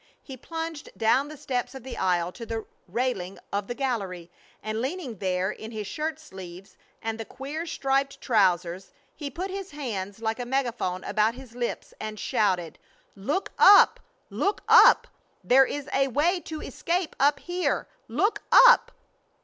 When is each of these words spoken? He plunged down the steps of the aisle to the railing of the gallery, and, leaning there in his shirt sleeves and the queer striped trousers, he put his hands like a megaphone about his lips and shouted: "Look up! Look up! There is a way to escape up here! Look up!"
He 0.23 0.35
plunged 0.35 0.89
down 0.97 1.27
the 1.27 1.37
steps 1.37 1.75
of 1.75 1.83
the 1.83 1.95
aisle 1.95 2.31
to 2.31 2.43
the 2.43 2.65
railing 2.87 3.37
of 3.53 3.67
the 3.67 3.75
gallery, 3.75 4.31
and, 4.63 4.81
leaning 4.81 5.17
there 5.19 5.51
in 5.51 5.69
his 5.69 5.85
shirt 5.85 6.19
sleeves 6.19 6.75
and 7.03 7.19
the 7.19 7.23
queer 7.23 7.67
striped 7.67 8.19
trousers, 8.19 8.93
he 9.15 9.29
put 9.29 9.51
his 9.51 9.69
hands 9.69 10.19
like 10.19 10.39
a 10.39 10.45
megaphone 10.47 11.03
about 11.03 11.35
his 11.35 11.53
lips 11.53 11.93
and 11.99 12.19
shouted: 12.19 12.79
"Look 13.15 13.51
up! 13.59 13.99
Look 14.31 14.63
up! 14.67 15.05
There 15.43 15.67
is 15.67 15.87
a 15.93 16.07
way 16.07 16.39
to 16.45 16.63
escape 16.63 17.15
up 17.19 17.39
here! 17.39 17.87
Look 18.07 18.41
up!" 18.51 18.91